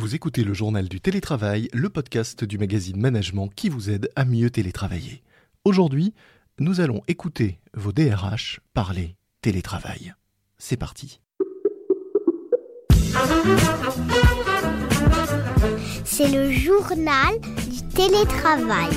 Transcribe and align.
Vous 0.00 0.14
écoutez 0.14 0.44
le 0.44 0.54
journal 0.54 0.88
du 0.88 0.98
télétravail, 0.98 1.68
le 1.74 1.90
podcast 1.90 2.42
du 2.42 2.56
magazine 2.56 2.98
Management 2.98 3.50
qui 3.54 3.68
vous 3.68 3.90
aide 3.90 4.10
à 4.16 4.24
mieux 4.24 4.48
télétravailler. 4.48 5.22
Aujourd'hui, 5.66 6.14
nous 6.58 6.80
allons 6.80 7.02
écouter 7.06 7.60
vos 7.74 7.92
DRH 7.92 8.60
parler 8.72 9.14
télétravail. 9.42 10.14
C'est 10.56 10.78
parti. 10.78 11.20
C'est 16.06 16.30
le 16.30 16.50
journal 16.50 17.38
du 17.70 17.86
télétravail. 17.94 18.88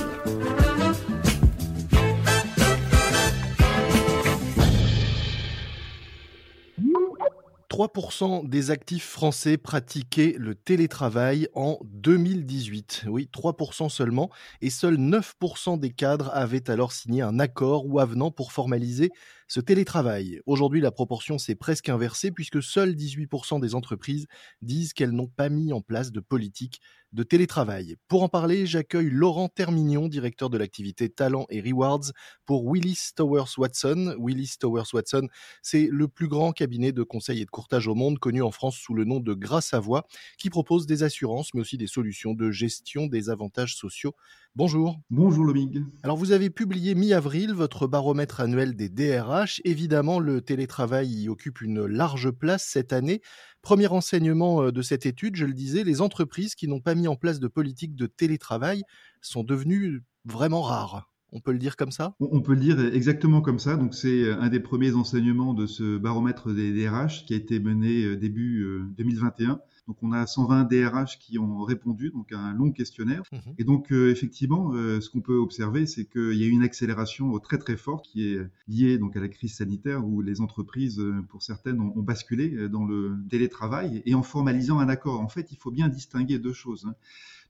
3% 7.84 8.48
des 8.48 8.72
actifs 8.72 9.10
français 9.10 9.58
pratiquaient 9.58 10.36
le 10.38 10.56
télétravail 10.56 11.50
en 11.54 11.80
2018. 11.84 13.08
Oui, 13.10 13.30
3% 13.34 13.90
seulement. 13.90 14.30
Et 14.62 14.70
seuls 14.70 14.96
9% 14.96 15.78
des 15.78 15.92
cadres 15.92 16.32
avaient 16.34 16.70
alors 16.70 16.94
signé 16.94 17.22
un 17.22 17.40
accord 17.40 17.86
ou 17.86 18.00
avenant 18.00 18.32
pour 18.32 18.54
formaliser 18.54 19.12
ce 19.50 19.60
télétravail. 19.60 20.40
Aujourd'hui, 20.46 20.80
la 20.80 20.92
proportion 20.92 21.38
s'est 21.38 21.56
presque 21.56 21.90
inversée 21.90 22.32
puisque 22.32 22.64
seuls 22.64 22.96
18% 22.96 23.60
des 23.60 23.76
entreprises 23.76 24.28
disent 24.62 24.94
qu'elles 24.94 25.12
n'ont 25.12 25.28
pas 25.28 25.50
mis 25.50 25.74
en 25.74 25.82
place 25.82 26.14
de 26.14 26.22
politique 26.22 26.80
de 27.14 27.24
télétravail. 27.24 27.96
Pour 28.08 28.24
en 28.24 28.30
parler, 28.30 28.66
j'accueille 28.66 29.10
Laurent 29.10 29.48
Termignon, 29.48 30.08
directeur 30.08 30.50
de 30.50 30.58
l'activité 30.58 31.10
Talent 31.10 31.46
et 31.50 31.62
Rewards 31.62 32.12
pour 32.46 32.66
Willis 32.66 33.12
Towers 33.16 33.58
Watson. 33.58 34.16
Willis 34.20 34.56
Towers 34.60 34.94
Watson, 34.94 35.28
c'est 35.62 35.88
le 35.92 36.08
plus 36.08 36.28
grand 36.28 36.52
cabinet 36.52 36.92
de 36.92 37.04
conseil 37.04 37.42
et 37.42 37.46
de 37.46 37.52
courtage 37.52 37.88
au 37.88 37.96
monde, 37.96 38.20
connu 38.20 38.42
en 38.42 38.52
France 38.52 38.76
sous 38.76 38.94
le 38.94 39.06
nom 39.06 39.20
de 39.20 39.34
Grâce 39.34 39.74
à 39.74 39.80
Voix, 39.80 40.06
qui 40.38 40.50
propose 40.50 40.86
des 40.86 41.04
assurances, 41.04 41.54
mais 41.54 41.62
aussi 41.62 41.78
des 41.78 41.88
solutions 41.88 42.34
de 42.34 42.52
gestion 42.52 43.08
des 43.08 43.30
avantages 43.30 43.76
sociaux. 43.76 44.14
Bonjour. 44.56 45.00
Bonjour 45.10 45.46
Lomig. 45.46 45.84
Alors 46.04 46.16
vous 46.16 46.32
avez 46.32 46.52
publié 46.52 46.94
mi-avril 46.94 47.54
votre 47.54 47.88
baromètre 47.88 48.40
annuel 48.40 48.76
des 48.76 48.88
DRH. 48.88 49.62
Évidemment, 49.66 50.20
le 50.20 50.42
télétravail 50.42 51.08
y 51.08 51.30
occupe 51.30 51.62
une 51.62 51.86
large 51.86 52.30
place 52.30 52.64
cette 52.64 52.94
année. 52.94 53.22
Premier 53.64 53.88
enseignement 53.88 54.62
euh, 54.62 54.72
de 54.74 54.82
cette 54.82 55.06
étude, 55.06 55.38
je 55.38 55.46
le 55.46 55.54
disais, 55.54 55.86
les 55.86 56.02
entreprises 56.02 56.54
qui 56.54 56.68
n'ont 56.68 56.82
pas 56.82 56.96
mis 56.96 57.08
en 57.08 57.16
place 57.16 57.40
de 57.40 57.48
politique 57.48 57.96
de 57.96 58.08
télétravail 58.08 58.84
sont 59.22 59.44
devenues 59.44 60.04
vraiment 60.26 60.62
rares. 60.62 61.13
On 61.36 61.40
peut 61.40 61.52
le 61.52 61.58
dire 61.58 61.76
comme 61.76 61.92
ça? 61.92 62.16
On 62.20 62.42
peut 62.42 62.54
le 62.54 62.60
dire 62.60 62.80
exactement 62.80 63.42
comme 63.42 63.58
ça. 63.58 63.76
Donc 63.76 63.96
c'est 63.96 64.24
euh, 64.24 64.40
un 64.40 64.50
des 64.50 64.60
premiers 64.60 64.94
enseignements 64.94 65.56
de 65.56 65.66
ce 65.66 65.98
baromètre 65.98 66.54
des 66.54 66.72
DRH 66.72 67.26
qui 67.26 67.34
a 67.34 67.38
été 67.38 67.60
mené 67.60 68.06
euh, 68.06 68.16
début 68.16 68.64
2021. 68.96 69.60
Donc 69.88 69.98
on 70.04 70.12
a 70.12 70.28
120 70.28 70.66
DRH 70.66 71.18
qui 71.18 71.40
ont 71.40 71.64
répondu 71.64 72.12
donc 72.12 72.32
à 72.32 72.38
un 72.38 72.54
long 72.54 72.72
questionnaire. 72.72 73.24
Mmh 73.32 73.38
Et 73.58 73.64
donc 73.64 73.92
effectivement, 73.92 74.72
ce 74.72 75.10
qu'on 75.10 75.20
peut 75.20 75.36
observer, 75.36 75.86
c'est 75.86 76.06
qu'il 76.06 76.36
y 76.36 76.44
a 76.44 76.48
eu 76.48 76.52
une 76.52 76.64
accélération 76.64 77.38
très 77.40 77.58
très 77.58 77.76
forte 77.76 78.06
qui 78.06 78.30
est 78.30 78.40
liée 78.70 78.98
donc 78.98 79.18
à 79.18 79.20
la 79.20 79.28
crise 79.28 79.56
sanitaire 79.56 80.08
où 80.08 80.22
les 80.22 80.40
entreprises, 80.40 81.04
pour 81.28 81.44
certaines, 81.44 81.82
ont, 81.82 82.02
basculé 82.02 82.70
dans 82.70 82.86
le 82.86 83.18
télétravail 83.30 84.02
et 84.06 84.16
en 84.16 84.24
formalisant 84.24 84.80
un 84.80 84.88
accord. 84.88 85.20
En 85.20 85.28
fait, 85.28 85.52
il 85.52 85.58
faut 85.58 85.72
bien 85.72 85.90
distinguer 85.90 86.40
deux 86.40 86.54
choses. 86.54 86.86
Hein. 86.88 86.96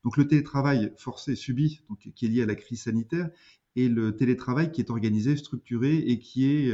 Donc 0.04 0.18
le 0.18 0.28
télétravail 0.28 0.92
forcé 0.98 1.36
subi, 1.36 1.82
donc 1.88 2.10
qui 2.14 2.26
est 2.26 2.30
lié 2.30 2.44
à 2.44 2.46
la 2.46 2.56
crise 2.56 2.82
sanitaire, 2.82 3.30
et 3.76 3.90
le 3.90 4.16
télétravail 4.16 4.72
qui 4.72 4.82
est 4.82 4.90
organisé, 4.90 5.36
structuré 5.36 5.98
et 5.98 6.20
qui 6.20 6.46
est 6.46 6.72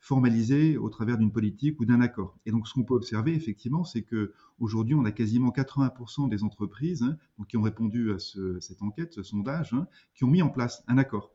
formalisé 0.00 0.76
au 0.76 0.90
travers 0.90 1.16
d'une 1.16 1.32
politique 1.32 1.80
ou 1.80 1.86
d'un 1.86 2.02
accord. 2.02 2.38
Et 2.44 2.50
donc, 2.50 2.68
ce 2.68 2.74
qu'on 2.74 2.84
peut 2.84 2.94
observer, 2.94 3.34
effectivement, 3.34 3.84
c'est 3.84 4.02
que 4.02 4.34
aujourd'hui, 4.58 4.94
on 4.94 5.04
a 5.06 5.12
quasiment 5.12 5.50
80% 5.50 6.28
des 6.28 6.44
entreprises 6.44 7.02
hein, 7.02 7.16
qui 7.48 7.56
ont 7.56 7.62
répondu 7.62 8.12
à 8.12 8.18
cette 8.18 8.82
enquête, 8.82 9.14
ce 9.14 9.22
sondage, 9.22 9.72
hein, 9.72 9.86
qui 10.14 10.24
ont 10.24 10.28
mis 10.28 10.42
en 10.42 10.50
place 10.50 10.84
un 10.88 10.98
accord 10.98 11.34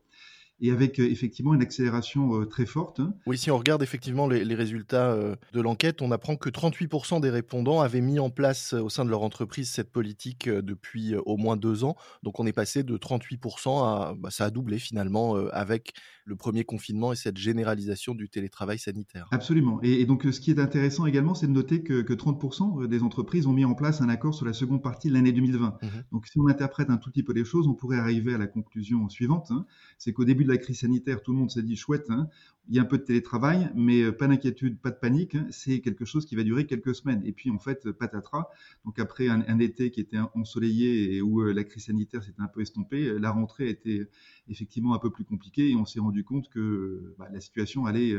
et 0.60 0.70
avec 0.70 0.98
euh, 0.98 1.04
effectivement 1.04 1.54
une 1.54 1.62
accélération 1.62 2.40
euh, 2.40 2.44
très 2.44 2.66
forte. 2.66 3.00
Oui, 3.26 3.38
si 3.38 3.50
on 3.50 3.58
regarde 3.58 3.82
effectivement 3.82 4.28
les, 4.28 4.54
résultats 4.54 5.12
euh, 5.12 5.36
de 5.52 5.60
l'enquête, 5.60 6.02
on 6.02 6.10
apprend 6.10 6.36
que 6.36 6.50
38% 6.50 7.20
des 7.20 7.30
répondants 7.30 7.80
avaient 7.80 8.00
mis 8.00 8.18
en 8.18 8.30
place 8.30 8.74
au 8.74 8.88
sein 8.88 9.04
de 9.04 9.10
leur 9.10 9.22
entreprise 9.22 9.70
cette 9.70 9.90
politique 9.90 10.48
depuis 10.48 11.14
au 11.16 11.36
moins 11.36 11.56
deux 11.56 11.84
ans. 11.84 11.96
Donc 12.22 12.40
on 12.40 12.46
est 12.46 12.52
passé 12.52 12.82
de 12.82 12.96
38% 12.96 13.84
à, 13.84 14.14
bah, 14.18 14.30
ça 14.30 14.46
a 14.46 14.50
doublé 14.50 14.78
finalement 14.78 15.36
avec 15.52 15.94
le 16.24 16.36
premier 16.36 16.64
confinement 16.64 17.12
et 17.12 17.16
cette 17.16 17.38
généralisation 17.38 18.14
du 18.14 18.28
télétravail 18.28 18.78
sanitaire. 18.78 19.28
Absolument. 19.30 19.80
Et, 19.82 20.04
donc 20.04 20.26
ce 20.30 20.40
qui 20.40 20.50
est 20.50 20.60
intéressant 20.60 21.06
également, 21.06 21.34
c'est 21.34 21.46
de 21.46 21.52
noter 21.52 21.82
que, 21.82 22.02
30% 22.10 22.86
des 22.86 23.02
entreprises 23.02 23.46
ont 23.46 23.52
mis 23.52 23.64
en 23.64 23.74
place 23.74 24.00
un 24.00 24.08
accord 24.08 24.34
sur 24.34 24.44
la 24.44 24.52
seconde 24.52 24.82
partie 24.82 25.08
de 25.08 25.14
l'année 25.14 25.32
2020. 25.32 25.78
Mmh 25.82 25.86
donc 26.12 26.26
si 26.26 26.38
on 26.38 26.48
interprète 26.48 26.90
un 26.90 26.96
tout 26.96 27.10
petit 27.10 27.22
peu 27.22 27.32
les 27.32 27.44
choses, 27.44 27.66
on 27.66 27.74
pourrait 27.74 27.98
arriver 27.98 28.34
à 28.34 28.38
la 28.38 28.46
conclusion 28.46 29.08
suivante, 29.08 29.48
hein. 29.50 29.64
c'est 29.98 30.12
qu'au 30.12 30.24
début 30.24 30.44
de 30.44 30.49
la 30.50 30.58
crise 30.58 30.80
sanitaire, 30.80 31.22
tout 31.22 31.32
le 31.32 31.38
monde 31.38 31.50
s'est 31.50 31.62
dit 31.62 31.76
chouette, 31.76 32.06
hein, 32.10 32.28
il 32.70 32.76
y 32.76 32.78
a 32.78 32.82
un 32.82 32.84
peu 32.84 32.98
de 32.98 33.02
télétravail, 33.02 33.68
mais 33.74 34.02
euh, 34.02 34.12
pas 34.12 34.28
d'inquiétude, 34.28 34.78
pas 34.78 34.90
de 34.90 34.96
panique. 34.96 35.34
Hein, 35.34 35.46
c'est 35.50 35.80
quelque 35.80 36.04
chose 36.04 36.24
qui 36.24 36.36
va 36.36 36.44
durer 36.44 36.66
quelques 36.66 36.94
semaines. 36.94 37.20
Et 37.24 37.32
puis 37.32 37.50
en 37.50 37.58
fait, 37.58 37.90
patatras. 37.90 38.48
Donc 38.84 38.98
après 39.00 39.28
un, 39.28 39.58
été 39.58 39.90
qui 39.90 40.00
était 40.00 40.18
ensoleillé 40.34 41.16
et 41.16 41.22
où 41.22 41.40
euh, 41.40 41.52
la 41.52 41.64
crise 41.64 41.86
sanitaire 41.86 42.22
s'était 42.22 42.40
un 42.40 42.48
peu 42.48 42.60
estompée, 42.60 43.08
euh, 43.08 43.18
la 43.18 43.32
rentrée 43.32 43.68
était 43.68 44.08
effectivement 44.48 44.94
un 44.94 44.98
peu 44.98 45.10
plus 45.10 45.24
compliquée 45.24 45.70
et 45.70 45.76
on 45.76 45.84
s'est 45.84 46.00
rendu 46.00 46.22
compte 46.22 46.48
que 46.48 47.14
bah, 47.18 47.28
la 47.32 47.40
situation 47.40 47.86
allait 47.86 48.16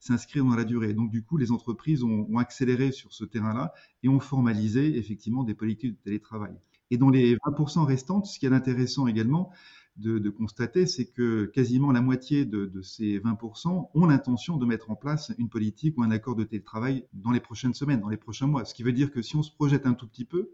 s'inscrire 0.00 0.44
dans 0.44 0.54
la 0.54 0.64
durée. 0.64 0.92
Donc 0.92 1.10
du 1.10 1.22
coup, 1.22 1.38
les 1.38 1.50
entreprises 1.50 2.02
ont, 2.02 2.26
ont 2.30 2.38
accéléré 2.38 2.92
sur 2.92 3.12
ce 3.12 3.24
terrain-là 3.24 3.72
et 4.02 4.08
ont 4.08 4.20
formalisé 4.20 4.98
effectivement 4.98 5.44
des 5.44 5.54
politiques 5.54 5.92
de 5.92 6.02
télétravail. 6.04 6.54
Et 6.90 6.96
dans 6.96 7.10
les 7.10 7.36
20% 7.36 7.84
restantes, 7.84 8.26
ce 8.26 8.38
qui 8.38 8.46
est 8.46 8.52
intéressant 8.52 9.06
également, 9.06 9.50
de, 9.96 10.28
constater, 10.28 10.86
c'est 10.86 11.06
que 11.06 11.44
quasiment 11.46 11.92
la 11.92 12.00
moitié 12.00 12.44
de, 12.44 12.82
ces 12.82 13.20
20% 13.20 13.90
ont 13.94 14.06
l'intention 14.06 14.56
de 14.56 14.66
mettre 14.66 14.90
en 14.90 14.96
place 14.96 15.32
une 15.38 15.48
politique 15.48 15.96
ou 15.98 16.02
un 16.02 16.10
accord 16.10 16.34
de 16.34 16.44
télétravail 16.44 17.06
dans 17.12 17.30
les 17.30 17.40
prochaines 17.40 17.74
semaines, 17.74 18.00
dans 18.00 18.08
les 18.08 18.16
prochains 18.16 18.46
mois. 18.46 18.64
Ce 18.64 18.74
qui 18.74 18.82
veut 18.82 18.92
dire 18.92 19.12
que 19.12 19.22
si 19.22 19.36
on 19.36 19.42
se 19.42 19.52
projette 19.52 19.86
un 19.86 19.94
tout 19.94 20.08
petit 20.08 20.24
peu, 20.24 20.50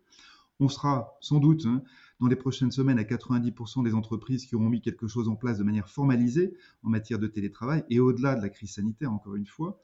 on 0.60 0.68
sera 0.68 1.16
sans 1.20 1.40
doute 1.40 1.64
hein, 1.64 1.82
dans 2.20 2.26
les 2.26 2.36
prochaines 2.36 2.70
semaines 2.70 2.98
à 2.98 3.02
90% 3.02 3.82
des 3.82 3.94
entreprises 3.94 4.44
qui 4.44 4.56
auront 4.56 4.68
mis 4.68 4.82
quelque 4.82 5.08
chose 5.08 5.28
en 5.28 5.36
place 5.36 5.56
de 5.56 5.64
manière 5.64 5.88
formalisée 5.88 6.54
en 6.82 6.90
matière 6.90 7.18
de 7.18 7.26
télétravail 7.26 7.82
et 7.88 7.98
au-delà 7.98 8.34
de 8.34 8.42
la 8.42 8.50
crise 8.50 8.74
sanitaire, 8.74 9.10
encore 9.10 9.36
une 9.36 9.46
fois. 9.46 9.80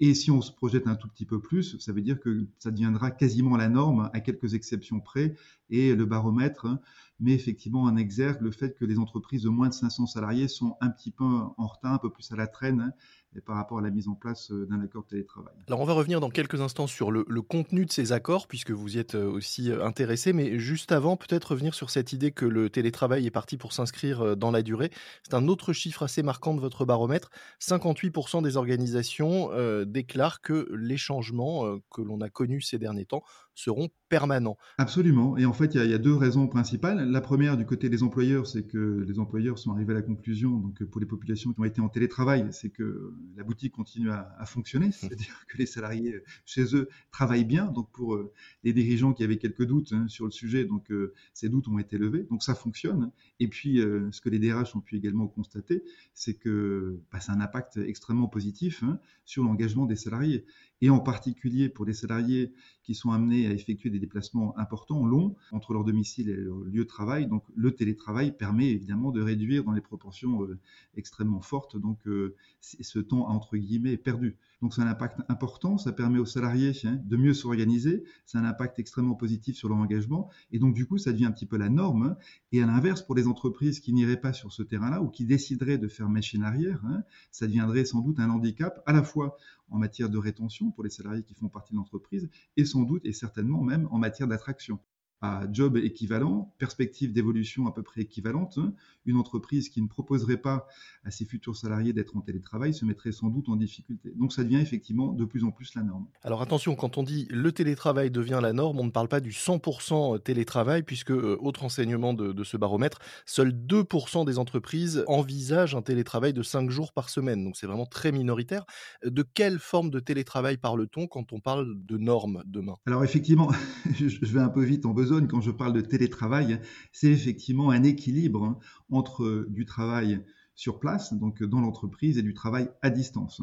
Et 0.00 0.14
si 0.14 0.30
on 0.30 0.40
se 0.40 0.50
projette 0.50 0.88
un 0.88 0.96
tout 0.96 1.08
petit 1.08 1.24
peu 1.24 1.40
plus, 1.40 1.78
ça 1.78 1.92
veut 1.92 2.02
dire 2.02 2.18
que 2.18 2.48
ça 2.58 2.70
deviendra 2.72 3.10
quasiment 3.12 3.56
la 3.56 3.68
norme, 3.68 4.10
à 4.12 4.20
quelques 4.20 4.54
exceptions 4.54 5.00
près, 5.00 5.36
et 5.70 5.94
le 5.94 6.04
baromètre 6.04 6.66
hein, 6.66 6.80
met 7.20 7.32
effectivement 7.32 7.82
en 7.82 7.96
exergue 7.96 8.40
le 8.40 8.50
fait 8.50 8.76
que 8.76 8.84
les 8.84 8.98
entreprises 8.98 9.42
de 9.42 9.48
moins 9.48 9.68
de 9.68 9.74
500 9.74 10.06
salariés 10.06 10.48
sont 10.48 10.76
un 10.80 10.90
petit 10.90 11.12
peu 11.12 11.24
en 11.24 11.66
retard, 11.66 11.92
un 11.92 11.98
peu 11.98 12.10
plus 12.10 12.30
à 12.32 12.36
la 12.36 12.48
traîne, 12.48 12.92
par 13.40 13.56
rapport 13.56 13.78
à 13.78 13.82
la 13.82 13.90
mise 13.90 14.08
en 14.08 14.14
place 14.14 14.50
euh, 14.50 14.66
d'un 14.66 14.80
accord 14.80 15.02
de 15.04 15.08
télétravail. 15.08 15.54
Alors 15.68 15.80
on 15.80 15.84
va 15.84 15.92
revenir 15.92 16.20
dans 16.20 16.30
quelques 16.30 16.60
instants 16.60 16.86
sur 16.86 17.10
le, 17.10 17.24
contenu 17.42 17.84
de 17.84 17.92
ces 17.92 18.12
accords, 18.12 18.46
puisque 18.46 18.70
vous 18.70 18.96
y 18.96 18.98
êtes 18.98 19.14
euh, 19.14 19.30
aussi 19.30 19.70
euh, 19.70 19.84
intéressé, 19.84 20.32
mais 20.32 20.58
juste 20.58 20.92
avant, 20.92 21.16
peut-être 21.16 21.52
revenir 21.52 21.74
sur 21.74 21.90
cette 21.90 22.12
idée 22.12 22.30
que 22.30 22.44
le 22.44 22.70
télétravail 22.70 23.26
est 23.26 23.30
parti 23.30 23.56
pour 23.56 23.72
s'inscrire 23.72 24.36
dans 24.36 24.50
la 24.50 24.62
durée. 24.62 24.90
C'est 25.22 25.34
un 25.34 25.48
autre 25.48 25.72
chiffre 25.72 26.02
assez 26.02 26.22
marquant 26.22 26.54
de 26.54 26.60
votre 26.60 26.84
baromètre. 26.84 27.30
58% 27.60 28.42
des 28.42 28.56
organisations 28.56 29.50
déclarent 29.84 30.40
que 30.40 30.68
les 30.74 30.96
changements 30.96 31.78
que 31.90 32.02
l'on 32.02 32.20
a 32.20 32.28
connus 32.28 32.62
ces 32.62 32.78
derniers 32.78 33.04
temps 33.04 33.22
seront 33.54 33.88
permanents. 34.08 34.56
Absolument. 34.78 35.36
Et 35.36 35.44
en 35.44 35.52
fait, 35.52 35.74
il 35.74 35.90
y, 35.90 35.94
a 35.94 35.98
deux 35.98 36.14
raisons 36.14 36.46
principales. 36.46 37.10
La 37.10 37.20
première, 37.20 37.56
du 37.56 37.64
côté 37.64 37.88
des 37.88 38.02
employeurs, 38.02 38.46
c'est 38.46 38.64
que 38.66 39.04
les 39.06 39.18
employeurs 39.18 39.58
sont 39.58 39.72
arrivés 39.72 39.92
à 39.92 39.96
la 39.96 40.02
conclusion, 40.02 40.50
donc 40.58 40.82
pour 40.84 41.00
les 41.00 41.06
populations 41.06 41.52
qui 41.52 41.60
ont 41.60 41.64
été 41.64 41.80
en 41.80 41.88
télétravail, 41.88 42.46
c'est 42.50 42.70
que 42.70 43.14
la 43.36 43.44
boutique 43.44 43.72
continue 43.72 44.10
à, 44.10 44.44
fonctionner, 44.46 44.92
c'est-à-dire 44.92 45.46
que 45.48 45.56
les 45.58 45.66
salariés 45.66 46.16
chez 46.44 46.76
eux 46.76 46.88
travaillent 47.10 47.44
bien. 47.44 47.66
Donc 47.66 47.90
pour 47.92 48.14
euh, 48.14 48.32
les 48.62 48.72
dirigeants 48.72 49.12
qui 49.12 49.24
avaient 49.24 49.38
quelques 49.38 49.64
doutes 49.64 49.92
hein, 49.92 50.06
sur 50.08 50.26
le 50.26 50.30
sujet, 50.30 50.64
donc 50.64 50.90
euh, 50.90 51.14
ces 51.32 51.48
doutes 51.48 51.68
ont 51.68 51.78
été 51.78 51.98
levés. 51.98 52.24
Donc 52.30 52.42
ça 52.42 52.54
fonctionne. 52.54 53.10
Et 53.40 53.48
puis 53.48 53.80
euh, 53.80 54.10
ce 54.12 54.20
que 54.20 54.28
les 54.28 54.38
DRH 54.38 54.76
ont 54.76 54.80
pu 54.80 54.96
également 54.96 55.26
constater, 55.26 55.82
c'est 56.12 56.34
que 56.34 57.00
bah, 57.12 57.20
c'est 57.20 57.32
un 57.32 57.40
impact 57.40 57.78
extrêmement 57.78 58.28
positif 58.28 58.82
hein, 58.82 58.98
sur 59.24 59.44
l'engagement 59.44 59.86
des 59.86 59.96
salariés 59.96 60.44
et 60.80 60.90
en 60.90 61.00
particulier 61.00 61.68
pour 61.68 61.84
les 61.84 61.94
salariés 61.94 62.52
qui 62.82 62.94
sont 62.94 63.10
amenés 63.10 63.43
à 63.46 63.52
effectuer 63.52 63.90
des 63.90 63.98
déplacements 63.98 64.56
importants, 64.58 65.04
longs, 65.04 65.36
entre 65.52 65.72
leur 65.72 65.84
domicile 65.84 66.28
et 66.30 66.36
leur 66.36 66.58
lieu 66.58 66.84
de 66.84 66.88
travail. 66.88 67.26
Donc 67.26 67.44
le 67.54 67.70
télétravail 67.72 68.36
permet 68.36 68.70
évidemment 68.70 69.10
de 69.10 69.22
réduire 69.22 69.64
dans 69.64 69.72
les 69.72 69.80
proportions 69.80 70.42
euh, 70.42 70.58
extrêmement 70.96 71.40
fortes 71.40 71.76
euh, 72.06 72.34
ce 72.60 72.98
temps 72.98 73.28
entre 73.28 73.56
guillemets 73.56 73.96
perdu. 73.96 74.36
Donc 74.64 74.72
c'est 74.72 74.80
un 74.80 74.86
impact 74.86 75.20
important, 75.28 75.76
ça 75.76 75.92
permet 75.92 76.18
aux 76.18 76.24
salariés 76.24 76.72
hein, 76.84 76.98
de 77.04 77.16
mieux 77.18 77.34
s'organiser, 77.34 78.02
c'est 78.24 78.38
un 78.38 78.46
impact 78.46 78.78
extrêmement 78.78 79.14
positif 79.14 79.56
sur 79.56 79.68
leur 79.68 79.76
engagement, 79.76 80.30
et 80.52 80.58
donc 80.58 80.72
du 80.72 80.86
coup 80.86 80.96
ça 80.96 81.12
devient 81.12 81.26
un 81.26 81.32
petit 81.32 81.44
peu 81.44 81.58
la 81.58 81.68
norme. 81.68 82.04
Hein. 82.04 82.16
Et 82.50 82.62
à 82.62 82.66
l'inverse, 82.66 83.02
pour 83.02 83.14
les 83.14 83.26
entreprises 83.26 83.80
qui 83.80 83.92
n'iraient 83.92 84.18
pas 84.18 84.32
sur 84.32 84.54
ce 84.54 84.62
terrain-là 84.62 85.02
ou 85.02 85.10
qui 85.10 85.26
décideraient 85.26 85.76
de 85.76 85.86
faire 85.86 86.08
machine 86.08 86.42
arrière, 86.42 86.82
hein, 86.86 87.02
ça 87.30 87.46
deviendrait 87.46 87.84
sans 87.84 88.00
doute 88.00 88.18
un 88.20 88.30
handicap 88.30 88.82
à 88.86 88.94
la 88.94 89.02
fois 89.02 89.36
en 89.68 89.76
matière 89.76 90.08
de 90.08 90.16
rétention 90.16 90.70
pour 90.70 90.82
les 90.82 90.88
salariés 90.88 91.24
qui 91.24 91.34
font 91.34 91.50
partie 91.50 91.74
de 91.74 91.76
l'entreprise, 91.76 92.30
et 92.56 92.64
sans 92.64 92.84
doute 92.84 93.04
et 93.04 93.12
certainement 93.12 93.62
même 93.62 93.86
en 93.90 93.98
matière 93.98 94.28
d'attraction. 94.28 94.80
À 95.24 95.46
job 95.50 95.78
équivalent, 95.78 96.52
perspective 96.58 97.12
d'évolution 97.12 97.66
à 97.66 97.72
peu 97.72 97.82
près 97.82 98.02
équivalente. 98.02 98.58
Une 99.06 99.16
entreprise 99.16 99.70
qui 99.70 99.80
ne 99.80 99.88
proposerait 99.88 100.36
pas 100.36 100.66
à 101.04 101.10
ses 101.10 101.24
futurs 101.24 101.56
salariés 101.56 101.94
d'être 101.94 102.16
en 102.16 102.20
télétravail 102.20 102.74
se 102.74 102.84
mettrait 102.84 103.12
sans 103.12 103.28
doute 103.28 103.48
en 103.48 103.56
difficulté. 103.56 104.12
Donc 104.16 104.34
ça 104.34 104.44
devient 104.44 104.60
effectivement 104.60 105.12
de 105.12 105.24
plus 105.24 105.44
en 105.44 105.50
plus 105.50 105.74
la 105.74 105.82
norme. 105.82 106.06
Alors 106.22 106.42
attention, 106.42 106.76
quand 106.76 106.98
on 106.98 107.02
dit 107.02 107.26
le 107.30 107.52
télétravail 107.52 108.10
devient 108.10 108.40
la 108.42 108.52
norme, 108.52 108.78
on 108.78 108.84
ne 108.84 108.90
parle 108.90 109.08
pas 109.08 109.20
du 109.20 109.30
100% 109.30 110.22
télétravail, 110.22 110.82
puisque, 110.82 111.10
euh, 111.10 111.38
autre 111.40 111.64
enseignement 111.64 112.12
de, 112.12 112.32
de 112.32 112.44
ce 112.44 112.58
baromètre, 112.58 112.98
seuls 113.24 113.52
2% 113.52 114.26
des 114.26 114.38
entreprises 114.38 115.04
envisagent 115.06 115.74
un 115.74 115.82
télétravail 115.82 116.34
de 116.34 116.42
5 116.42 116.68
jours 116.68 116.92
par 116.92 117.08
semaine. 117.08 117.44
Donc 117.44 117.56
c'est 117.56 117.66
vraiment 117.66 117.86
très 117.86 118.12
minoritaire. 118.12 118.66
De 119.04 119.22
quelle 119.22 119.58
forme 119.58 119.90
de 119.90 120.00
télétravail 120.00 120.58
parle-t-on 120.58 121.06
quand 121.06 121.32
on 121.32 121.40
parle 121.40 121.74
de 121.84 121.96
normes 121.96 122.42
demain? 122.46 122.76
Alors 122.86 123.04
effectivement, 123.04 123.50
je 123.94 124.32
vais 124.32 124.40
un 124.40 124.50
peu 124.50 124.62
vite 124.62 124.84
en 124.84 124.92
quand 125.22 125.40
je 125.40 125.50
parle 125.50 125.72
de 125.72 125.80
télétravail. 125.80 126.60
C'est 126.92 127.10
effectivement 127.10 127.70
un 127.70 127.82
équilibre 127.82 128.58
entre 128.90 129.46
du 129.48 129.64
travail 129.64 130.24
sur 130.54 130.78
place, 130.78 131.12
donc 131.12 131.42
dans 131.42 131.60
l'entreprise, 131.60 132.18
et 132.18 132.22
du 132.22 132.34
travail 132.34 132.68
à 132.82 132.90
distance. 132.90 133.42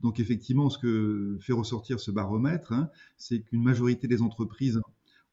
Donc 0.00 0.20
effectivement, 0.20 0.70
ce 0.70 0.78
que 0.78 1.38
fait 1.40 1.52
ressortir 1.52 2.00
ce 2.00 2.10
baromètre, 2.10 2.72
hein, 2.72 2.90
c'est 3.16 3.40
qu'une 3.42 3.62
majorité 3.62 4.08
des 4.08 4.22
entreprises 4.22 4.80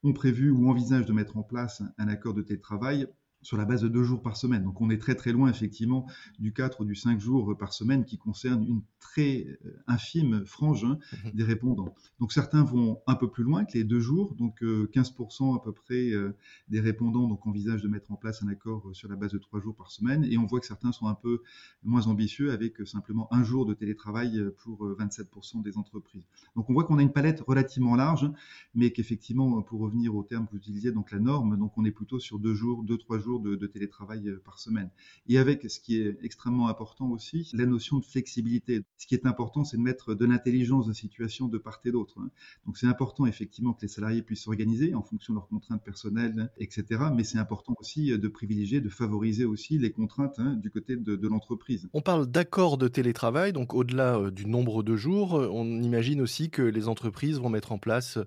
ont 0.03 0.13
prévu 0.13 0.49
ou 0.49 0.69
envisagent 0.69 1.05
de 1.05 1.13
mettre 1.13 1.37
en 1.37 1.43
place 1.43 1.81
un 1.97 2.07
accord 2.07 2.33
de 2.33 2.41
télétravail 2.41 3.07
sur 3.43 3.57
la 3.57 3.65
base 3.65 3.81
de 3.81 3.87
deux 3.87 4.03
jours 4.03 4.21
par 4.21 4.37
semaine. 4.37 4.63
Donc 4.63 4.81
on 4.81 4.89
est 4.89 4.97
très 4.97 5.15
très 5.15 5.31
loin 5.31 5.49
effectivement 5.49 6.07
du 6.39 6.53
4 6.53 6.81
ou 6.81 6.85
du 6.85 6.95
5 6.95 7.19
jours 7.19 7.55
par 7.57 7.73
semaine 7.73 8.05
qui 8.05 8.17
concerne 8.17 8.65
une 8.65 8.81
très 8.99 9.45
euh, 9.65 9.83
infime 9.87 10.45
frange 10.45 10.85
hein, 10.85 10.97
mhm. 11.25 11.31
des 11.33 11.43
répondants. 11.43 11.93
Donc 12.19 12.31
certains 12.31 12.63
vont 12.63 13.01
un 13.05 13.15
peu 13.15 13.29
plus 13.29 13.43
loin 13.43 13.65
que 13.65 13.73
les 13.73 13.83
deux 13.83 13.99
jours, 13.99 14.33
donc 14.35 14.61
15% 14.61 14.63
euh, 14.63 15.55
à 15.57 15.59
peu 15.63 15.73
près 15.73 16.11
euh, 16.11 16.35
des 16.69 16.79
répondants 16.79 17.27
donc 17.27 17.45
envisagent 17.45 17.83
de 17.83 17.87
mettre 17.87 18.11
en 18.11 18.15
place 18.15 18.41
un 18.41 18.47
accord 18.47 18.89
sur 18.93 19.09
la 19.09 19.15
base 19.15 19.31
de 19.31 19.37
trois 19.37 19.59
jours 19.59 19.75
par 19.75 19.91
semaine 19.91 20.23
et 20.23 20.37
on 20.37 20.45
voit 20.45 20.59
que 20.59 20.65
certains 20.65 20.91
sont 20.91 21.07
un 21.07 21.15
peu 21.15 21.41
moins 21.83 22.07
ambitieux 22.07 22.51
avec 22.51 22.85
simplement 22.87 23.27
un 23.33 23.43
jour 23.43 23.65
de 23.65 23.73
télétravail 23.73 24.41
pour 24.57 24.87
27% 24.87 25.61
des 25.61 25.77
entreprises. 25.77 26.23
Donc 26.55 26.69
on 26.69 26.73
voit 26.73 26.85
qu'on 26.85 26.97
a 26.97 27.01
une 27.01 27.11
palette 27.11 27.41
relativement 27.41 27.95
large, 27.95 28.29
mais 28.73 28.91
qu'effectivement 28.91 29.61
pour 29.61 29.81
revenir 29.81 30.15
au 30.15 30.23
terme 30.23 30.45
que 30.45 30.51
vous 30.51 30.57
utilisiez, 30.57 30.91
donc 30.91 31.11
la 31.11 31.19
norme, 31.19 31.57
donc 31.57 31.77
on 31.77 31.85
est 31.85 31.91
plutôt 31.91 32.19
sur 32.19 32.39
deux 32.39 32.53
jours, 32.53 32.83
deux 32.83 32.97
trois 32.97 33.19
jours 33.19 33.32
de, 33.39 33.67
télétravail 33.67 34.27
euh, 34.27 34.41
par 34.43 34.59
semaine. 34.59 34.89
Et 35.27 35.37
avec 35.37 35.69
ce 35.69 35.79
qui 35.79 36.01
est 36.01 36.17
extrêmement 36.23 36.67
important 36.67 37.09
aussi, 37.09 37.49
la 37.53 37.65
notion 37.65 37.99
de 37.99 38.05
flexibilité. 38.05 38.83
Ce 38.97 39.07
qui 39.07 39.15
est 39.15 39.25
important, 39.25 39.63
c'est 39.63 39.77
de 39.77 39.81
mettre 39.81 40.13
de 40.13 40.25
l'intelligence 40.25 40.87
de 40.87 40.93
situation 40.93 41.47
de 41.47 41.57
part 41.57 41.79
et 41.85 41.91
d'autre. 41.91 42.19
Hein. 42.19 42.29
Donc 42.65 42.77
c'est 42.77 42.87
important 42.87 43.25
effectivement 43.25 43.73
que 43.73 43.81
les 43.81 43.87
salariés 43.87 44.21
puissent 44.21 44.43
s'organiser 44.43 44.93
en 44.93 45.01
fonction 45.01 45.33
de 45.33 45.39
leurs 45.39 45.47
contraintes 45.47 45.83
personnelles, 45.83 46.51
etc. 46.57 47.05
Mais 47.15 47.23
c'est 47.23 47.37
important 47.37 47.75
aussi 47.79 48.11
euh, 48.11 48.17
de 48.17 48.27
privilégier, 48.27 48.81
de 48.81 48.89
favoriser 48.89 49.45
aussi 49.45 49.77
les 49.77 49.91
contraintes 49.91 50.39
hein, 50.39 50.53
du 50.55 50.69
côté 50.69 50.95
de, 50.95 51.27
l'entreprise. 51.27 51.87
On 51.93 52.01
parle 52.01 52.27
d'accord 52.27 52.77
de 52.77 52.87
télétravail, 52.87 53.53
donc 53.53 53.73
au-delà 53.73 54.17
euh, 54.17 54.31
du 54.31 54.45
nombre 54.45 54.83
de 54.83 54.95
jours, 54.95 55.33
on 55.33 55.81
imagine 55.81 56.21
aussi 56.21 56.49
que 56.49 56.61
les 56.61 56.87
entreprises 56.87 57.39
vont 57.39 57.49
mettre 57.49 57.71
en 57.71 57.77
place 57.77 58.19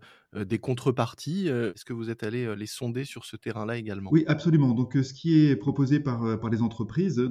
des 0.44 0.58
contreparties. 0.58 1.48
Euh, 1.48 1.72
est-ce 1.72 1.84
que 1.84 1.92
vous 1.92 2.10
êtes 2.10 2.22
allé 2.22 2.44
euh, 2.44 2.54
les 2.54 2.66
sonder 2.66 3.04
sur 3.04 3.24
ce 3.24 3.36
terrain-là 3.36 3.76
également? 3.76 4.10
Oui, 4.12 4.24
absolument. 4.26 4.74
Donc, 4.74 4.94
ce 4.94 5.14
qui 5.14 5.38
est 5.38 5.56
proposé 5.56 6.00
par, 6.00 6.48
les 6.48 6.62
entreprises, 6.62 7.22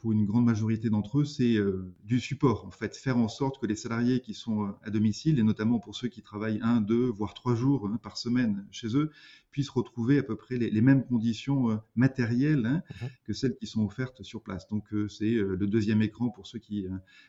pour 0.00 0.12
une 0.12 0.26
grande 0.26 0.44
majorité 0.44 0.90
d'entre 0.90 1.20
eux, 1.20 1.24
c'est 1.24 1.56
du 2.04 2.20
support. 2.20 2.66
En 2.66 2.70
fait, 2.70 2.96
faire 2.96 3.16
en 3.16 3.28
sorte 3.28 3.60
que 3.60 3.66
les 3.66 3.76
salariés 3.76 4.20
qui 4.20 4.34
sont 4.34 4.74
à 4.82 4.90
domicile, 4.90 5.38
et 5.38 5.42
notamment 5.42 5.78
pour 5.78 5.94
ceux 5.94 6.08
qui 6.08 6.22
travaillent 6.22 6.60
un, 6.62 6.80
deux, 6.80 7.06
voire 7.06 7.34
trois 7.34 7.54
jours 7.54 7.88
hein, 7.88 7.98
par 8.02 8.16
semaine 8.16 8.66
chez 8.70 8.96
eux, 8.96 9.10
puissent 9.52 9.70
retrouver 9.70 10.18
à 10.18 10.22
peu 10.24 10.34
près 10.34 10.56
les, 10.56 10.80
mêmes 10.80 11.04
conditions 11.04 11.80
matérielles 11.94 12.66
hein, 12.66 12.82
mmh 12.90 13.06
que 13.24 13.32
celles 13.32 13.54
qui 13.54 13.66
sont 13.66 13.84
offertes 13.84 14.22
sur 14.24 14.42
place. 14.42 14.68
Donc, 14.68 14.88
c'est 15.08 15.34
le 15.34 15.66
deuxième 15.66 16.02
écran 16.02 16.30
pour 16.30 16.46
ceux 16.46 16.58
qui 16.58 16.86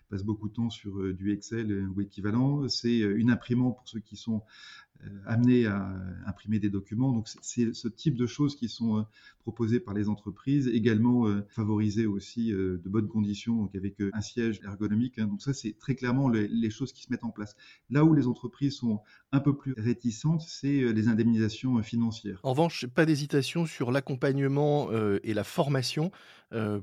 passent 0.10 0.24
beaucoup 0.24 0.50
de 0.50 0.54
temps 0.54 0.72
sur 0.72 1.14
du 1.14 1.32
Excel 1.32 1.88
ou 1.96 2.02
équivalent. 2.02 2.68
C'est 2.68 2.98
une 2.98 3.30
imprimante 3.30 3.76
pour 3.78 3.88
ceux 3.88 4.00
qui 4.00 4.16
sont 4.16 4.42
euh, 5.06 5.10
amener 5.26 5.66
à 5.66 5.94
imprimer 6.26 6.60
des 6.60 6.70
documents. 6.70 7.12
Donc 7.12 7.28
c'est 7.42 7.74
ce 7.74 7.88
type 7.88 8.16
de 8.16 8.28
choses 8.28 8.56
qui 8.56 8.70
sont 8.70 9.00
euh, 9.00 9.02
proposées 9.40 9.80
par 9.80 9.94
les 9.94 10.08
entreprises, 10.08 10.68
également 10.68 11.28
euh, 11.28 11.42
favoriser 11.50 12.06
aussi 12.06 12.52
de 12.52 12.82
bonnes 12.86 13.08
conditions, 13.08 13.56
donc 13.56 13.76
avec 13.76 14.02
un 14.14 14.22
siège 14.22 14.62
ergonomique. 14.64 15.20
Hein. 15.20 15.28
Donc 15.28 15.42
ça 15.42 15.54
c'est 15.54 15.78
très 15.78 15.96
clairement 15.96 16.30
les, 16.30 16.70
choses 16.70 16.94
qui 16.94 17.04
se 17.04 17.12
mettent 17.12 17.24
en 17.24 17.32
place. 17.32 17.56
Là 17.90 18.06
où 18.06 18.14
les 18.14 18.28
entreprises 18.28 18.76
sont 18.76 19.02
un 19.32 19.40
peu 19.40 19.56
plus 19.56 19.74
réticentes, 19.78 20.42
c'est 20.42 20.94
les 20.94 21.08
indemnisations 21.08 21.82
financières. 21.82 22.13
En 22.44 22.52
revanche, 22.52 22.86
pas 22.88 23.06
d'hésitation 23.06 23.66
sur 23.66 23.92
l'accompagnement 23.92 24.90
et 25.24 25.34
la 25.34 25.44
formation, 25.44 26.12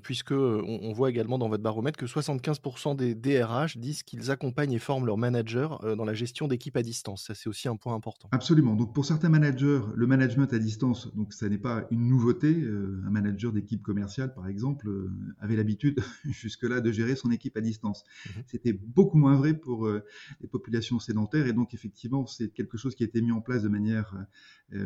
puisque 0.03 0.33
on, 0.33 0.93
voit 0.93 1.11
également 1.11 1.39
dans 1.39 1.49
votre 1.49 1.63
baromètre 1.63 1.99
que 1.99 2.07
75% 2.07 2.97
des 2.97 3.15
DRH 3.15 3.77
disent 3.79 4.03
qu'ils 4.03 4.31
accompagnent 4.31 4.73
et 4.73 4.79
forment 4.79 5.07
leurs 5.07 5.19
managers 5.19 5.69
dans 5.97 6.05
la 6.05 6.15
gestion 6.15 6.49
d'équipes 6.49 6.77
à 6.77 6.83
distance. 6.83 7.25
Ça 7.25 7.35
c'est 7.35 7.49
aussi 7.49 7.69
un 7.69 7.77
point 7.77 7.95
important 7.95 8.29
Absolument. 8.33 8.75
Donc 8.75 8.95
pour 8.95 9.05
certains 9.05 9.29
managers, 9.29 9.81
le 9.95 10.07
management 10.07 10.53
à 10.53 10.59
distance, 10.59 11.15
donc 11.15 11.33
ça 11.33 11.49
n'est 11.49 11.59
pas 11.59 11.87
une 11.91 12.09
nouveauté. 12.09 12.61
Euh, 12.61 13.03
un 13.07 13.11
manager 13.11 13.53
d'équipe 13.53 13.83
commerciale, 13.83 14.35
par 14.35 14.49
exemple, 14.49 14.89
euh, 14.89 15.11
avait 15.39 15.57
l'habitude 15.57 16.01
jusque-là 16.25 16.81
de 16.81 16.93
gérer 16.93 17.17
son 17.17 17.31
équipe 17.31 17.57
à 17.57 17.61
distance. 17.61 18.05
Mhm. 18.27 18.43
C'était 18.47 18.73
beaucoup 18.73 19.19
moins 19.19 19.37
vrai 19.37 19.55
pour 19.55 19.87
euh, 19.87 20.05
les 20.41 20.49
populations 20.49 20.99
sédentaires 20.99 21.47
et 21.47 21.53
donc 21.53 21.75
effectivement 21.75 22.27
c'est 22.27 22.53
quelque 22.53 22.77
chose 22.77 22.95
qui 22.95 23.03
a 23.03 23.07
été 23.07 23.21
mis 23.21 23.33
en 23.33 23.41
place 23.41 23.63
de 23.63 23.69
manière 23.69 24.15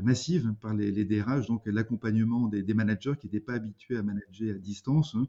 massive 0.02 0.54
par 0.62 0.72
les, 0.72 1.04
DRH, 1.04 1.46
donc 1.46 1.62
l'accompagnement 1.66 2.48
des, 2.48 2.74
managers 2.74 3.14
qui 3.20 3.26
n'étaient 3.26 3.40
pas 3.40 3.52
habitués 3.54 3.98
à 3.98 4.02
manager 4.02 4.54
à 4.54 4.58
distance. 4.58 4.73
Hein. 5.14 5.26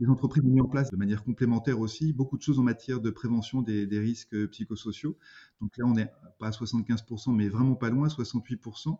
Les 0.00 0.08
entreprises 0.08 0.44
ont 0.44 0.50
mis 0.50 0.60
en 0.60 0.68
place 0.68 0.90
de 0.90 0.96
manière 0.96 1.24
complémentaire 1.24 1.80
aussi 1.80 2.12
beaucoup 2.12 2.36
de 2.36 2.42
choses 2.42 2.58
en 2.58 2.62
matière 2.62 3.00
de 3.00 3.10
prévention 3.10 3.62
des, 3.62 3.86
des 3.86 3.98
risques 3.98 4.48
psychosociaux. 4.48 5.16
Donc 5.60 5.76
là 5.76 5.86
on 5.86 5.94
n'est 5.94 6.10
pas 6.38 6.48
à 6.48 6.50
75% 6.50 7.34
mais 7.34 7.48
vraiment 7.48 7.74
pas 7.74 7.90
loin, 7.90 8.08
68%. 8.08 8.96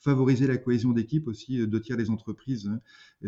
Favoriser 0.00 0.46
la 0.46 0.58
cohésion 0.58 0.92
d'équipe 0.92 1.26
aussi, 1.26 1.60
euh, 1.60 1.66
deux 1.66 1.80
tiers 1.80 1.96
des 1.96 2.10
entreprises 2.10 2.68
hein, 2.68 2.80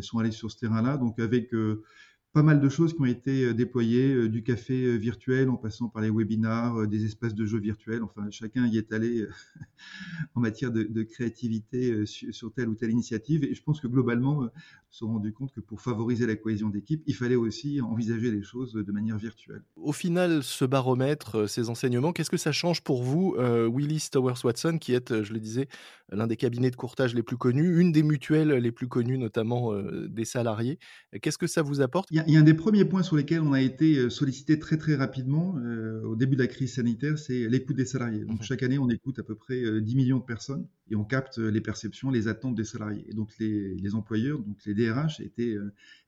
sont 0.03 0.19
allées 0.19 0.31
sur 0.31 0.51
ce 0.51 0.59
terrain-là. 0.59 0.99
Donc 0.99 1.19
avec 1.19 1.53
euh, 1.53 1.83
pas 2.33 2.43
mal 2.45 2.61
de 2.61 2.69
choses 2.69 2.95
qui 2.95 3.01
ont 3.01 3.07
été 3.07 3.45
euh, 3.45 3.55
déployées, 3.55 4.15
euh, 4.15 4.29
du 4.29 4.45
café 4.45 4.85
euh, 4.85 4.95
virtuel 4.95 5.51
en 5.51 5.57
passant 5.57 5.89
par 5.89 6.01
les 6.01 6.11
webinars, 6.11 6.87
des 6.87 7.05
espaces 7.05 7.35
de 7.35 7.45
jeux 7.45 7.59
virtuels. 7.59 8.05
Enfin, 8.05 8.31
chacun 8.31 8.67
y 8.67 8.79
est 8.79 8.93
allé 8.93 9.27
en 10.35 10.41
matière 10.41 10.71
de, 10.71 11.03
créativité 11.03 12.07
sur, 12.07 12.53
telle 12.53 12.69
ou 12.69 12.75
telle 12.75 12.91
initiative. 12.91 13.45
Et 13.45 13.55
je 13.55 13.63
pense 13.63 13.81
que 13.81 13.89
globalement, 13.89 14.43
on 14.43 14.51
s'est 14.93 15.05
rendu 15.05 15.33
compte 15.33 15.53
que 15.53 15.61
pour 15.61 15.81
favoriser 15.81 16.27
la 16.27 16.37
cohésion 16.37 16.69
d'équipe, 16.69 17.03
il 17.07 17.15
fallait 17.15 17.37
aussi 17.37 17.81
envisager 17.81 18.31
les 18.31 18.43
choses 18.43 18.75
de 18.75 18.93
manière 18.93 19.17
virtuelle. 19.17 19.63
Au 19.77 19.93
final, 19.93 20.43
ce 20.43 20.65
baromètre, 20.65 21.49
ces 21.49 21.69
enseignements, 21.69 22.13
qu'est-ce 22.13 22.31
que 22.31 22.37
ça 22.37 22.53
change 22.53 22.83
pour 22.83 23.03
vous, 23.03 23.37
Willis 23.39 24.09
Towers 24.13 24.45
Watson, 24.45 24.79
qui 24.79 24.93
est, 24.93 25.23
je 25.23 25.33
le 25.33 25.41
disais, 25.41 25.69
l'un 26.11 26.27
des 26.27 26.37
cabinets 26.37 26.71
de 26.71 26.77
courtage 26.77 27.15
les 27.15 27.23
plus 27.23 27.37
connus, 27.37 27.81
une 27.81 27.93
des 27.93 28.03
mutuelles 28.03 28.53
les 28.53 28.73
plus 28.73 28.89
connues, 28.89 29.19
notamment 29.19 29.73
des 29.83 30.25
salariés. 30.25 30.79
Qu'est-ce 31.23 31.39
que 31.39 31.47
ça 31.47 31.63
vous 31.63 31.81
apporte? 31.81 32.09
Y, 32.29 32.37
a 32.37 32.41
un 32.41 32.43
des 32.43 32.55
premiers 32.55 32.85
points 32.85 33.03
sur 33.03 33.17
lesquels 33.17 33.41
on 33.41 33.53
a 33.53 33.61
été 33.61 33.97
euh, 33.97 34.11
sollicité 34.11 34.59
très 34.59 34.77
très 34.77 34.95
rapidement 34.95 35.57
euh, 35.59 36.03
au 36.03 36.17
début 36.17 36.37
de 36.37 36.43
la 36.43 36.49
crise 36.49 36.75
sanitaire, 36.75 37.19
c'est 37.19 37.49
l'écoute 37.49 37.77
des 37.77 37.85
salariés. 37.85 38.25
Donc 38.25 38.43
chaque 38.43 38.63
année, 38.63 38.79
on 38.79 38.89
écoute 38.89 39.19
à 39.19 39.23
peu 39.23 39.35
près 39.35 39.61
10 39.61 39.65
euh, 39.65 39.97
millions 39.97 40.19
de 40.19 40.25
personnes 40.25 40.67
et 40.91 40.97
on 40.97 41.05
capte 41.05 41.39
les 41.39 41.61
perceptions, 41.61 42.11
les 42.11 42.29
attentes 42.29 42.55
des 42.55 42.65
salariés. 42.65 43.05
Et 43.09 43.15
donc 43.15 43.31
les, 43.39 43.95
employeurs, 43.95 44.41
donc 44.41 44.59
les 44.67 44.75
DRH, 44.75 45.21
étaient 45.21 45.57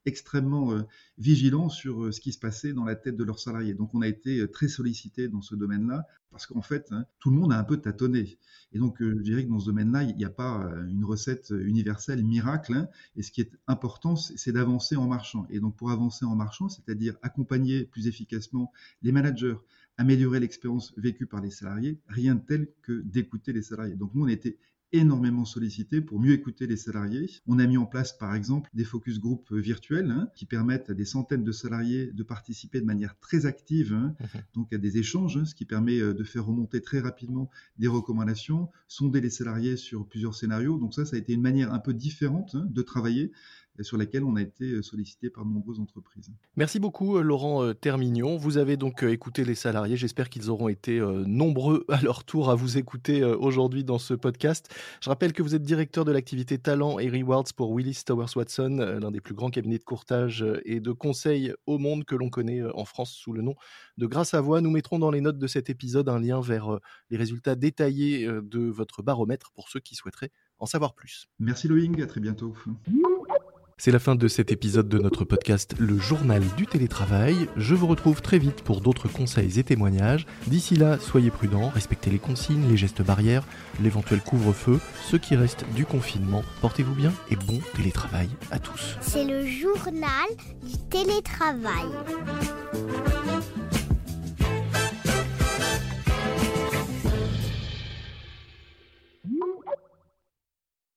extrêmement 0.05 0.73
vigilants 1.17 1.69
sur 1.69 2.13
ce 2.13 2.19
qui 2.19 2.31
se 2.33 2.39
passait 2.39 2.73
dans 2.73 2.83
la 2.83 2.95
tête 2.95 3.15
de 3.15 3.23
leurs 3.23 3.39
salariés. 3.39 3.73
Donc 3.73 3.93
on 3.93 4.01
a 4.01 4.07
été 4.07 4.49
très 4.51 4.67
sollicité 4.67 5.27
dans 5.27 5.41
ce 5.41 5.55
domaine-là 5.55 6.05
parce 6.31 6.47
qu'en 6.47 6.63
fait, 6.63 6.87
hein, 6.91 7.05
tout 7.19 7.29
le 7.29 7.37
monde 7.37 7.53
a 7.53 7.59
un 7.59 7.63
peu 7.63 7.77
tâtonné. 7.77 8.39
Et 8.71 8.79
donc 8.79 8.97
je 8.99 9.21
dirais 9.21 9.45
que 9.45 9.49
dans 9.49 9.59
ce 9.59 9.67
domaine-là, 9.67 10.03
il 10.03 10.15
n'y 10.15 10.25
a 10.25 10.31
pas 10.31 10.69
une 10.89 11.05
recette 11.05 11.51
universelle 11.51 12.23
miracle. 12.23 12.73
Hein. 12.73 12.87
et 13.15 13.23
ce 13.23 13.31
qui 13.31 13.41
est 13.41 13.51
important, 13.67 14.15
c'est 14.15 14.51
d'avancer 14.51 14.95
en 14.95 15.07
marchant. 15.07 15.45
Et 15.49 15.59
donc 15.59 15.75
pour 15.75 15.91
avancer 15.91 16.25
en 16.25 16.35
marchant, 16.35 16.69
c'est-à-dire 16.69 17.15
accompagner 17.21 17.85
plus 17.85 18.07
efficacement 18.07 18.71
les 19.01 19.11
managers, 19.11 19.57
améliorer 19.97 20.39
l'expérience 20.39 20.93
vécue 20.97 21.25
par 21.25 21.41
les 21.41 21.51
salariés, 21.51 21.99
rien 22.07 22.35
de 22.35 22.41
tel 22.41 22.67
que 22.81 23.01
d'écouter 23.01 23.53
les 23.53 23.61
salariés. 23.61 23.95
Donc 23.95 24.13
nous, 24.13 24.23
on 24.23 24.27
était 24.27 24.57
énormément 24.93 25.43
sollicité 25.43 26.01
pour 26.01 26.19
mieux 26.19 26.33
écouter 26.33 26.67
les 26.67 26.77
salariés. 26.77 27.27
On 27.47 27.57
a 27.57 27.65
mis 27.65 27.77
en 27.77 27.85
place 27.85 28.15
par 28.15 28.35
exemple 28.35 28.69
des 28.73 28.83
focus 28.83 29.19
group 29.19 29.51
virtuels 29.51 30.11
hein, 30.11 30.29
qui 30.35 30.45
permettent 30.45 30.91
à 30.91 30.93
des 30.93 31.03
centaines 31.03 31.43
de 31.43 31.51
salariés 31.51 32.11
de 32.13 32.23
participer 32.23 32.79
de 32.79 32.85
manière 32.85 33.19
très 33.19 33.47
active, 33.47 33.93
hein, 33.93 34.15
mhm. 34.19 34.41
donc 34.53 34.71
à 34.71 34.77
des 34.77 34.99
échanges, 34.99 35.37
hein, 35.37 35.45
ce 35.45 35.55
qui 35.55 35.65
permet 35.65 35.99
euh, 35.99 36.13
de 36.13 36.23
faire 36.23 36.45
remonter 36.45 36.79
très 36.79 36.99
rapidement 36.99 37.49
des 37.79 37.87
recommandations, 37.87 38.69
sonder 38.87 39.19
les 39.19 39.31
salariés 39.31 39.77
sur 39.77 40.07
plusieurs 40.07 40.35
scénarios. 40.35 40.77
Donc 40.77 40.93
ça, 40.93 41.05
ça 41.05 41.15
a 41.15 41.19
été 41.19 41.33
une 41.33 41.41
manière 41.41 41.73
un 41.73 41.79
peu 41.79 41.93
différente 41.93 42.55
de 42.55 42.81
travailler 42.83 43.31
sur 43.81 43.97
laquelle 43.97 44.23
on 44.23 44.35
a 44.35 44.41
été 44.41 44.81
sollicité 44.81 45.29
par 45.29 45.45
de 45.45 45.51
nombreuses 45.51 45.79
entreprises. 45.79 46.31
Merci 46.55 46.79
beaucoup 46.79 47.19
Laurent 47.19 47.73
Termignon. 47.73 48.37
Vous 48.37 48.57
avez 48.57 48.77
donc 48.77 49.03
écouté 49.03 49.43
les 49.43 49.55
salariés. 49.55 49.97
J'espère 49.97 50.29
qu'ils 50.29 50.49
auront 50.49 50.69
été 50.69 50.99
nombreux 51.25 51.85
à 51.89 52.01
leur 52.01 52.23
tour 52.23 52.49
à 52.49 52.55
vous 52.55 52.77
écouter 52.77 53.23
aujourd'hui 53.23 53.83
dans 53.83 53.97
ce 53.97 54.13
podcast. 54.13 54.73
Je 55.01 55.09
rappelle 55.09 55.33
que 55.33 55.41
vous 55.41 55.55
êtes 55.55 55.63
directeur 55.63 56.05
de 56.05 56.11
l'activité 56.11 56.57
talent 56.57 56.99
et 56.99 57.09
rewards 57.09 57.45
pour 57.55 57.71
Willis 57.71 58.03
Towers 58.05 58.35
Watson, 58.35 58.97
l'un 59.01 59.11
des 59.11 59.21
plus 59.21 59.33
grands 59.33 59.49
cabinets 59.49 59.79
de 59.79 59.83
courtage 59.83 60.45
et 60.65 60.79
de 60.79 60.91
conseil 60.91 61.53
au 61.65 61.77
monde 61.77 62.05
que 62.05 62.15
l'on 62.15 62.29
connaît 62.29 62.61
en 62.73 62.85
France 62.85 63.11
sous 63.11 63.33
le 63.33 63.41
nom 63.41 63.55
de 63.97 64.05
Grâce 64.05 64.33
à 64.33 64.41
Voix. 64.41 64.61
Nous 64.61 64.71
mettrons 64.71 64.99
dans 64.99 65.11
les 65.11 65.21
notes 65.21 65.39
de 65.39 65.47
cet 65.47 65.69
épisode 65.69 66.09
un 66.09 66.19
lien 66.19 66.41
vers 66.41 66.79
les 67.09 67.17
résultats 67.17 67.55
détaillés 67.55 68.27
de 68.27 68.59
votre 68.59 69.01
baromètre 69.01 69.51
pour 69.51 69.69
ceux 69.69 69.79
qui 69.79 69.95
souhaiteraient 69.95 70.31
en 70.59 70.65
savoir 70.65 70.93
plus. 70.93 71.27
Merci 71.39 71.67
Loïng, 71.67 72.01
à 72.01 72.05
très 72.05 72.21
bientôt. 72.21 72.55
C'est 73.77 73.91
la 73.91 73.99
fin 73.99 74.15
de 74.15 74.27
cet 74.27 74.51
épisode 74.51 74.87
de 74.87 74.99
notre 74.99 75.25
podcast 75.25 75.75
Le 75.79 75.97
Journal 75.97 76.43
du 76.55 76.67
télétravail. 76.67 77.47
Je 77.57 77.73
vous 77.75 77.87
retrouve 77.87 78.21
très 78.21 78.37
vite 78.37 78.61
pour 78.61 78.81
d'autres 78.81 79.07
conseils 79.07 79.59
et 79.59 79.63
témoignages. 79.63 80.25
D'ici 80.47 80.75
là, 80.75 80.99
soyez 80.99 81.31
prudents, 81.31 81.69
respectez 81.69 82.11
les 82.11 82.19
consignes, 82.19 82.67
les 82.69 82.77
gestes 82.77 83.01
barrières, 83.01 83.43
l'éventuel 83.81 84.21
couvre-feu, 84.21 84.79
ce 85.03 85.17
qui 85.17 85.35
reste 85.35 85.65
du 85.75 85.85
confinement. 85.85 86.43
Portez-vous 86.61 86.95
bien 86.95 87.11
et 87.31 87.35
bon 87.35 87.59
télétravail 87.75 88.29
à 88.51 88.59
tous. 88.59 88.97
C'est 89.01 89.25
le 89.25 89.45
journal 89.45 90.29
du 90.63 90.77
télétravail. 90.89 91.89